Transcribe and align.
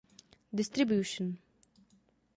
Distribution. 0.59 1.37